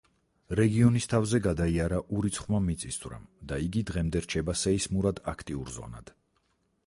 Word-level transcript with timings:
რეგიონის 0.59 1.07
თავზე 1.11 1.39
გადაიარა 1.47 1.99
ურიცხვმა 2.21 2.61
მიწისძვრამ 2.69 3.27
და 3.51 3.59
იგი 3.67 3.83
დღემდე 3.91 4.21
რჩება 4.25 4.55
სეისმურად 4.65 5.25
აქტიურ 5.35 5.73
ზონად. 5.77 6.13